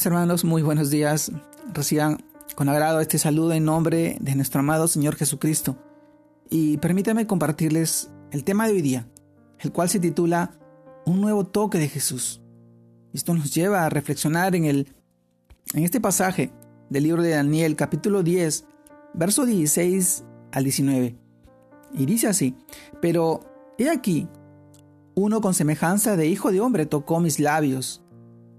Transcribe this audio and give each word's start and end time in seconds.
hermanos, 0.00 0.42
muy 0.42 0.62
buenos 0.62 0.88
días. 0.88 1.30
Reciban 1.74 2.24
con 2.56 2.70
agrado 2.70 3.00
este 3.00 3.18
saludo 3.18 3.52
en 3.52 3.66
nombre 3.66 4.16
de 4.20 4.34
nuestro 4.34 4.60
amado 4.60 4.88
Señor 4.88 5.16
Jesucristo. 5.16 5.76
Y 6.48 6.78
permítanme 6.78 7.26
compartirles 7.26 8.10
el 8.30 8.42
tema 8.42 8.66
de 8.66 8.72
hoy 8.72 8.80
día, 8.80 9.06
el 9.58 9.70
cual 9.70 9.90
se 9.90 10.00
titula 10.00 10.52
Un 11.04 11.20
nuevo 11.20 11.44
toque 11.44 11.78
de 11.78 11.88
Jesús. 11.88 12.40
Esto 13.12 13.34
nos 13.34 13.54
lleva 13.54 13.84
a 13.84 13.90
reflexionar 13.90 14.56
en, 14.56 14.64
el, 14.64 14.94
en 15.74 15.84
este 15.84 16.00
pasaje 16.00 16.52
del 16.88 17.02
libro 17.02 17.22
de 17.22 17.32
Daniel, 17.32 17.76
capítulo 17.76 18.22
10, 18.22 18.64
verso 19.12 19.44
16 19.44 20.24
al 20.52 20.64
19. 20.64 21.18
Y 21.92 22.06
dice 22.06 22.28
así, 22.28 22.56
pero 23.02 23.40
he 23.76 23.90
aquí, 23.90 24.26
uno 25.14 25.42
con 25.42 25.52
semejanza 25.52 26.16
de 26.16 26.28
hijo 26.28 26.50
de 26.50 26.62
hombre 26.62 26.86
tocó 26.86 27.20
mis 27.20 27.38
labios 27.38 28.02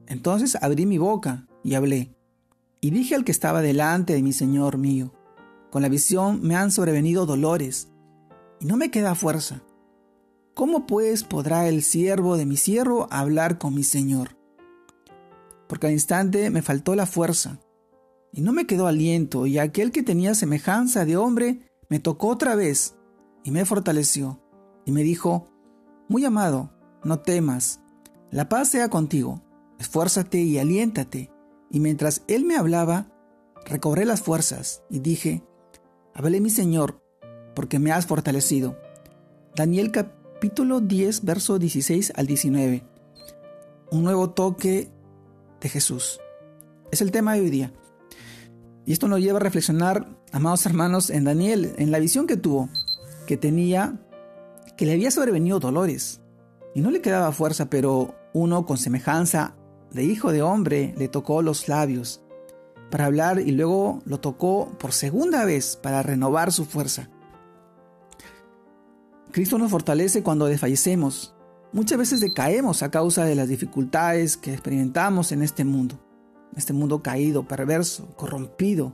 entonces 0.07 0.57
abrí 0.61 0.85
mi 0.85 0.97
boca 0.97 1.47
y 1.63 1.75
hablé, 1.75 2.15
y 2.81 2.91
dije 2.91 3.15
al 3.15 3.23
que 3.23 3.31
estaba 3.31 3.61
delante 3.61 4.13
de 4.13 4.21
mi 4.21 4.33
Señor 4.33 4.77
mío, 4.77 5.13
con 5.71 5.81
la 5.81 5.89
visión 5.89 6.41
me 6.41 6.55
han 6.55 6.71
sobrevenido 6.71 7.25
dolores, 7.25 7.89
y 8.59 8.65
no 8.65 8.77
me 8.77 8.91
queda 8.91 9.15
fuerza. 9.15 9.63
¿Cómo 10.53 10.85
pues 10.85 11.23
podrá 11.23 11.67
el 11.67 11.81
siervo 11.81 12.37
de 12.37 12.45
mi 12.45 12.57
siervo 12.57 13.07
hablar 13.09 13.57
con 13.57 13.73
mi 13.73 13.83
Señor? 13.83 14.37
Porque 15.67 15.87
al 15.87 15.93
instante 15.93 16.49
me 16.49 16.61
faltó 16.61 16.95
la 16.95 17.05
fuerza, 17.05 17.59
y 18.31 18.41
no 18.41 18.51
me 18.51 18.67
quedó 18.67 18.87
aliento, 18.87 19.47
y 19.47 19.57
aquel 19.57 19.91
que 19.91 20.03
tenía 20.03 20.35
semejanza 20.35 21.05
de 21.05 21.17
hombre 21.17 21.61
me 21.89 21.99
tocó 21.99 22.27
otra 22.27 22.55
vez, 22.55 22.95
y 23.43 23.51
me 23.51 23.65
fortaleció, 23.65 24.41
y 24.85 24.91
me 24.91 25.03
dijo, 25.03 25.47
Muy 26.09 26.25
amado, 26.25 26.71
no 27.03 27.19
temas, 27.19 27.79
la 28.29 28.49
paz 28.49 28.69
sea 28.69 28.89
contigo 28.89 29.41
esfuérzate 29.83 30.41
y 30.41 30.57
aliéntate. 30.59 31.29
Y 31.69 31.81
mientras 31.81 32.23
él 32.27 32.45
me 32.45 32.55
hablaba, 32.55 33.11
recobré 33.65 34.05
las 34.05 34.21
fuerzas 34.21 34.81
y 34.89 34.99
dije, 34.99 35.43
Hablé 36.13 36.39
mi 36.39 36.49
Señor, 36.49 37.01
porque 37.53 37.79
me 37.79 37.91
has 37.91 38.05
fortalecido. 38.05 38.77
Daniel 39.55 39.91
capítulo 39.91 40.79
10, 40.79 41.25
verso 41.25 41.59
16 41.59 42.13
al 42.15 42.27
19. 42.27 42.83
Un 43.91 44.03
nuevo 44.03 44.29
toque 44.29 44.89
de 45.59 45.69
Jesús. 45.69 46.19
Es 46.91 47.01
el 47.01 47.11
tema 47.11 47.33
de 47.33 47.41
hoy 47.41 47.49
día. 47.49 47.73
Y 48.85 48.93
esto 48.93 49.09
nos 49.09 49.19
lleva 49.19 49.39
a 49.39 49.41
reflexionar, 49.41 50.07
amados 50.31 50.65
hermanos, 50.65 51.09
en 51.09 51.25
Daniel, 51.25 51.73
en 51.77 51.91
la 51.91 51.99
visión 51.99 52.25
que 52.25 52.37
tuvo, 52.37 52.69
que 53.27 53.35
tenía, 53.35 53.99
que 54.77 54.85
le 54.85 54.93
había 54.93 55.11
sobrevenido 55.11 55.59
dolores. 55.59 56.21
Y 56.73 56.81
no 56.81 56.89
le 56.89 57.01
quedaba 57.01 57.33
fuerza, 57.33 57.69
pero 57.69 58.15
uno 58.33 58.65
con 58.65 58.77
semejanza 58.77 59.57
de 59.93 60.03
hijo 60.03 60.31
de 60.31 60.41
hombre 60.41 60.93
le 60.97 61.07
tocó 61.07 61.41
los 61.41 61.67
labios 61.67 62.21
para 62.89 63.05
hablar 63.05 63.39
y 63.39 63.51
luego 63.51 64.01
lo 64.05 64.19
tocó 64.19 64.69
por 64.79 64.91
segunda 64.91 65.45
vez 65.45 65.77
para 65.81 66.03
renovar 66.03 66.51
su 66.51 66.65
fuerza. 66.65 67.09
Cristo 69.31 69.57
nos 69.57 69.71
fortalece 69.71 70.21
cuando 70.21 70.45
desfallecemos. 70.45 71.33
Muchas 71.71 71.97
veces 71.97 72.19
decaemos 72.19 72.83
a 72.83 72.91
causa 72.91 73.25
de 73.25 73.33
las 73.33 73.47
dificultades 73.47 74.37
que 74.37 74.53
experimentamos 74.53 75.31
en 75.31 75.41
este 75.41 75.65
mundo, 75.65 75.99
este 76.55 76.71
mundo 76.71 77.01
caído, 77.01 77.47
perverso, 77.47 78.13
corrompido. 78.15 78.93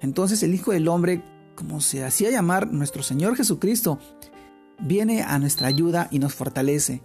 Entonces 0.00 0.44
el 0.44 0.54
Hijo 0.54 0.70
del 0.70 0.86
Hombre, 0.86 1.24
como 1.56 1.80
se 1.80 2.04
hacía 2.04 2.30
llamar 2.30 2.72
nuestro 2.72 3.02
Señor 3.02 3.34
Jesucristo, 3.34 3.98
viene 4.78 5.22
a 5.22 5.40
nuestra 5.40 5.66
ayuda 5.66 6.06
y 6.12 6.20
nos 6.20 6.34
fortalece. 6.34 7.02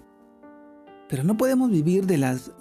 Pero 1.09 1.23
no 1.23 1.37
podemos 1.37 1.69
vivir 1.69 2.05
de 2.05 2.17
las, 2.17 2.51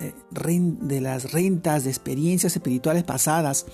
eh, 0.00 0.14
de 0.30 1.00
las 1.00 1.32
rentas 1.32 1.84
de 1.84 1.90
experiencias 1.90 2.56
espirituales 2.56 3.04
pasadas, 3.04 3.66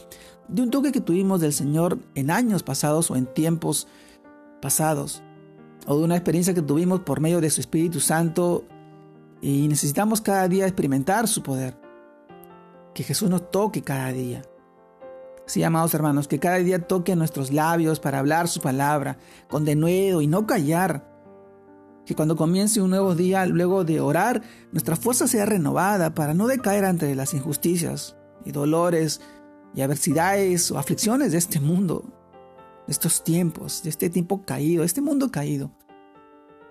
de 0.49 0.63
un 0.63 0.71
toque 0.71 0.93
que 0.93 1.01
tuvimos 1.01 1.41
del 1.41 1.53
Señor 1.53 1.99
en 2.15 2.31
años 2.31 2.63
pasados 2.63 3.11
o 3.11 3.17
en 3.17 3.27
tiempos 3.27 3.87
pasados, 4.61 5.23
o 5.87 5.97
de 5.99 6.05
una 6.05 6.17
experiencia 6.17 6.55
que 6.55 6.63
tuvimos 6.63 7.01
por 7.01 7.21
medio 7.21 7.41
de 7.41 7.51
su 7.51 7.61
Espíritu 7.61 8.01
Santo 8.01 8.65
y 9.41 9.69
necesitamos 9.69 10.21
cada 10.21 10.49
día 10.49 10.67
experimentar 10.67 11.29
su 11.29 11.43
poder. 11.43 11.77
Que 12.95 13.05
Jesús 13.05 13.31
nos 13.31 13.51
toque 13.51 13.83
cada 13.83 14.13
día. 14.13 14.43
Sí, 15.47 15.63
amados 15.63 15.95
hermanos, 15.95 16.29
que 16.29 16.39
cada 16.39 16.57
día 16.57 16.87
toque 16.87 17.17
nuestros 17.17 17.53
labios 17.53 18.01
para 18.01 18.19
hablar 18.19 18.49
su 18.49 18.61
palabra 18.61 19.17
con 19.49 19.65
denuedo 19.65 20.21
y 20.21 20.27
no 20.27 20.47
callar 20.47 21.08
que 22.09 22.15
cuando 22.15 22.37
comience 22.37 22.81
un 22.81 22.89
nuevo 22.89 23.15
día, 23.15 23.45
luego 23.45 23.85
de 23.85 24.01
orar, 24.01 24.41
nuestra 24.73 24.97
fuerza 24.97 25.29
sea 25.29 25.45
renovada 25.45 26.15
para 26.15 26.33
no 26.33 26.47
decaer 26.47 26.87
ante 26.87 27.15
las 27.15 27.35
injusticias 27.35 28.17
y 28.47 28.51
dolores 28.51 29.21
y 29.75 29.83
adversidades 29.83 30.71
o 30.71 30.79
aflicciones 30.79 31.33
de 31.33 31.39
este 31.39 31.61
mundo, 31.61 32.07
de 32.87 32.93
estos 32.93 33.23
tiempos, 33.23 33.83
de 33.83 33.91
este 33.91 34.09
tiempo 34.09 34.43
caído, 34.47 34.85
este 34.85 35.03
mundo 35.03 35.31
caído. 35.31 35.71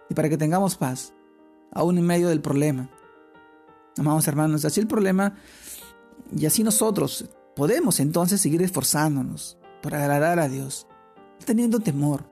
Y 0.09 0.16
para 0.16 0.28
que 0.28 0.40
tengamos 0.40 0.75
paz, 0.75 1.14
aún 1.72 2.00
en 2.00 2.08
medio 2.08 2.30
del 2.30 2.42
problema. 2.42 2.90
Amados 3.96 4.28
hermanos, 4.28 4.66
así 4.66 4.80
el 4.80 4.88
problema 4.88 5.36
y 6.36 6.48
así 6.48 6.64
nosotros 6.64 7.30
podemos 7.56 8.00
entonces 8.00 8.42
seguir 8.42 8.64
esforzándonos 8.64 9.59
por 9.84 9.94
agradar 9.94 10.40
a 10.40 10.50
Dios, 10.50 10.88
teniendo 11.46 11.80
temor, 11.80 12.28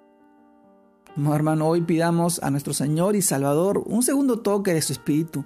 hermano, 1.18 1.68
hoy 1.68 1.82
pidamos 1.82 2.44
a 2.44 2.52
nuestro 2.52 2.74
Señor 2.74 3.16
y 3.16 3.22
Salvador 3.22 3.82
un 3.86 4.04
segundo 4.04 4.40
toque 4.40 4.74
de 4.74 4.82
su 4.82 4.92
Espíritu 4.92 5.46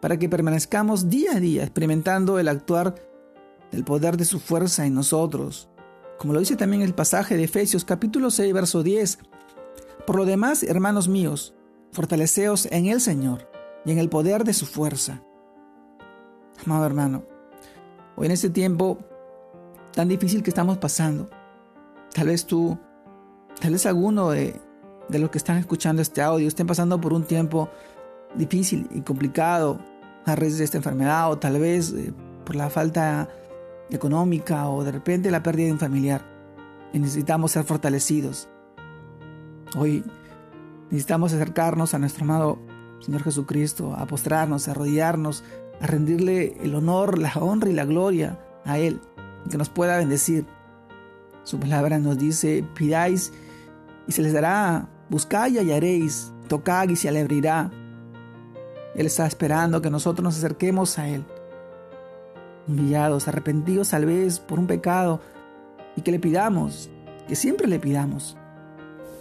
para 0.00 0.18
que 0.18 0.30
permanezcamos 0.30 1.10
día 1.10 1.32
a 1.36 1.40
día 1.40 1.62
experimentando 1.62 2.38
el 2.38 2.48
actuar 2.48 2.94
del 3.70 3.84
poder 3.84 4.16
de 4.16 4.24
su 4.24 4.40
fuerza 4.40 4.86
en 4.86 4.94
nosotros. 4.94 5.68
Como 6.18 6.32
lo 6.32 6.40
dice 6.40 6.56
también 6.56 6.82
el 6.82 6.94
pasaje 6.94 7.36
de 7.36 7.44
Efesios 7.44 7.84
capítulo 7.84 8.30
6, 8.30 8.52
verso 8.54 8.82
10. 8.82 9.18
Por 10.06 10.16
lo 10.16 10.24
demás, 10.24 10.62
hermanos 10.62 11.06
míos, 11.06 11.54
fortaleceos 11.92 12.66
en 12.72 12.86
el 12.86 13.00
Señor 13.00 13.46
y 13.84 13.92
en 13.92 13.98
el 13.98 14.08
poder 14.08 14.44
de 14.44 14.54
su 14.54 14.64
fuerza. 14.64 15.22
Amado 16.64 16.86
hermano, 16.86 17.24
hoy 18.16 18.26
en 18.26 18.32
este 18.32 18.48
tiempo 18.48 18.98
tan 19.92 20.08
difícil 20.08 20.42
que 20.42 20.50
estamos 20.50 20.78
pasando, 20.78 21.28
tal 22.14 22.28
vez 22.28 22.46
tú, 22.46 22.78
tal 23.60 23.72
vez 23.72 23.86
alguno 23.86 24.30
de, 24.30 24.60
de 25.10 25.18
los 25.18 25.30
que 25.30 25.38
están 25.38 25.56
escuchando 25.56 26.02
este 26.02 26.22
audio 26.22 26.46
estén 26.46 26.66
pasando 26.66 27.00
por 27.00 27.12
un 27.12 27.24
tiempo 27.24 27.68
difícil 28.34 28.88
y 28.92 29.00
complicado 29.00 29.78
a 30.24 30.36
raíz 30.36 30.58
de 30.58 30.64
esta 30.64 30.76
enfermedad 30.76 31.30
o 31.30 31.38
tal 31.38 31.58
vez 31.58 31.92
eh, 31.92 32.12
por 32.44 32.54
la 32.54 32.70
falta 32.70 33.28
económica 33.90 34.68
o 34.68 34.84
de 34.84 34.92
repente 34.92 35.30
la 35.30 35.42
pérdida 35.42 35.66
de 35.66 35.72
un 35.72 35.78
familiar. 35.78 36.22
Y 36.92 36.98
necesitamos 36.98 37.52
ser 37.52 37.64
fortalecidos. 37.64 38.48
Hoy 39.76 40.04
necesitamos 40.90 41.32
acercarnos 41.32 41.94
a 41.94 41.98
nuestro 41.98 42.24
amado 42.24 42.58
Señor 43.00 43.22
Jesucristo, 43.22 43.94
a 43.94 44.06
postrarnos, 44.06 44.68
a 44.68 44.72
arrodillarnos, 44.72 45.42
a 45.80 45.86
rendirle 45.86 46.56
el 46.62 46.74
honor, 46.74 47.18
la 47.18 47.32
honra 47.34 47.70
y 47.70 47.72
la 47.72 47.84
gloria 47.84 48.38
a 48.64 48.78
Él, 48.78 49.00
que 49.50 49.56
nos 49.56 49.70
pueda 49.70 49.96
bendecir. 49.96 50.46
Su 51.44 51.58
palabra 51.58 51.98
nos 51.98 52.18
dice, 52.18 52.64
pidáis 52.74 53.32
y 54.06 54.12
se 54.12 54.22
les 54.22 54.32
dará, 54.32 54.88
buscad 55.10 55.48
y 55.50 55.58
hallaréis, 55.58 56.32
tocad 56.48 56.88
y 56.88 56.96
se 56.96 57.10
le 57.10 57.20
abrirá. 57.20 57.70
Él 58.94 59.06
está 59.06 59.26
esperando 59.26 59.82
que 59.82 59.90
nosotros 59.90 60.22
nos 60.22 60.38
acerquemos 60.38 60.98
a 60.98 61.08
Él, 61.08 61.24
humillados, 62.66 63.28
arrepentidos 63.28 63.90
tal 63.90 64.06
vez 64.06 64.38
por 64.38 64.58
un 64.58 64.66
pecado, 64.66 65.20
y 65.96 66.02
que 66.02 66.12
le 66.12 66.20
pidamos, 66.20 66.88
que 67.28 67.34
siempre 67.34 67.66
le 67.66 67.80
pidamos, 67.80 68.36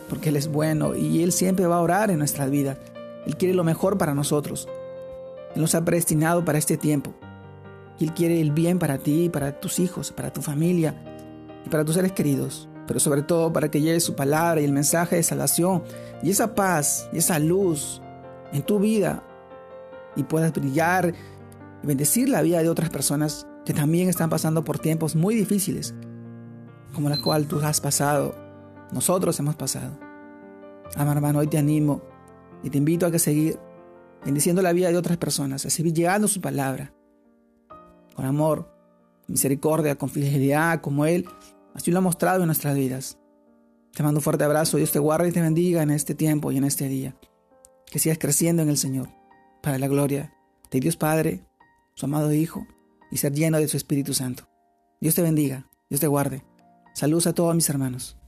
porque 0.07 0.29
Él 0.29 0.35
es 0.35 0.51
bueno 0.51 0.95
y 0.95 1.23
Él 1.23 1.31
siempre 1.31 1.65
va 1.65 1.77
a 1.77 1.81
orar 1.81 2.11
en 2.11 2.19
nuestra 2.19 2.45
vida. 2.45 2.77
Él 3.25 3.35
quiere 3.35 3.53
lo 3.53 3.63
mejor 3.63 3.97
para 3.97 4.13
nosotros. 4.13 4.67
Él 5.55 5.61
nos 5.61 5.75
ha 5.75 5.83
predestinado 5.83 6.45
para 6.45 6.57
este 6.57 6.77
tiempo. 6.77 7.13
Él 7.99 8.13
quiere 8.13 8.39
el 8.39 8.51
bien 8.51 8.79
para 8.79 8.99
ti, 8.99 9.29
para 9.29 9.59
tus 9.59 9.79
hijos, 9.79 10.11
para 10.11 10.31
tu 10.31 10.41
familia 10.41 10.95
y 11.65 11.69
para 11.69 11.83
tus 11.83 11.95
seres 11.95 12.13
queridos 12.13 12.69
pero 12.89 12.99
sobre 12.99 13.21
todo 13.21 13.53
para 13.53 13.69
que 13.69 13.81
lleve 13.81 13.99
su 13.99 14.15
palabra 14.15 14.61
y 14.61 14.65
el 14.65 14.71
mensaje 14.71 15.17
de 15.17 15.21
salvación 15.21 15.83
y 16.23 16.31
esa 16.31 16.55
paz 16.55 17.07
y 17.13 17.19
esa 17.19 17.37
luz 17.37 18.01
en 18.51 18.63
tu 18.63 18.79
vida 18.79 19.21
y 20.15 20.23
puedas 20.23 20.51
brillar 20.51 21.13
y 21.83 21.85
bendecir 21.85 22.29
la 22.29 22.41
vida 22.41 22.63
de 22.63 22.67
otras 22.67 22.89
personas 22.89 23.45
que 23.63 23.75
también 23.75 24.09
están 24.09 24.31
pasando 24.31 24.63
por 24.63 24.79
tiempos 24.79 25.15
muy 25.15 25.35
difíciles, 25.35 25.93
como 26.95 27.09
la 27.09 27.21
cual 27.21 27.45
tú 27.45 27.59
has 27.59 27.79
pasado, 27.79 28.33
nosotros 28.91 29.37
hemos 29.37 29.55
pasado. 29.55 29.95
Amar 30.95 31.17
hermano, 31.17 31.37
hoy 31.37 31.47
te 31.47 31.59
animo 31.59 32.01
y 32.63 32.71
te 32.71 32.79
invito 32.79 33.05
a 33.05 33.11
que 33.11 33.19
seguir 33.19 33.59
bendiciendo 34.25 34.63
la 34.63 34.73
vida 34.73 34.89
de 34.89 34.97
otras 34.97 35.19
personas, 35.19 35.63
a 35.63 35.69
seguir 35.69 35.93
llegando 35.93 36.27
su 36.27 36.41
palabra, 36.41 36.91
con 38.15 38.25
amor, 38.25 38.67
misericordia, 39.27 39.95
con 39.95 40.09
fidelidad, 40.09 40.81
como 40.81 41.05
Él 41.05 41.27
Así 41.79 41.91
lo 41.91 41.99
ha 41.99 42.01
mostrado 42.01 42.41
en 42.41 42.47
nuestras 42.47 42.75
vidas. 42.75 43.17
Te 43.93 44.03
mando 44.03 44.19
un 44.19 44.21
fuerte 44.21 44.43
abrazo. 44.43 44.75
Dios 44.75 44.91
te 44.91 44.99
guarde 44.99 45.29
y 45.29 45.31
te 45.31 45.41
bendiga 45.41 45.81
en 45.81 45.91
este 45.91 46.13
tiempo 46.13 46.51
y 46.51 46.57
en 46.57 46.65
este 46.65 46.89
día. 46.89 47.15
Que 47.89 47.99
sigas 47.99 48.17
creciendo 48.17 48.61
en 48.61 48.67
el 48.67 48.75
Señor, 48.75 49.07
para 49.63 49.77
la 49.77 49.87
gloria 49.87 50.33
de 50.71 50.81
Dios 50.81 50.97
Padre, 50.97 51.45
su 51.95 52.05
amado 52.05 52.33
Hijo 52.33 52.67
y 53.09 53.15
ser 53.15 53.31
lleno 53.31 53.59
de 53.59 53.69
su 53.69 53.77
Espíritu 53.77 54.13
Santo. 54.13 54.49
Dios 54.99 55.15
te 55.15 55.21
bendiga, 55.21 55.69
Dios 55.89 56.01
te 56.01 56.07
guarde. 56.07 56.43
Saludos 56.93 57.27
a 57.27 57.33
todos 57.33 57.55
mis 57.55 57.69
hermanos. 57.69 58.18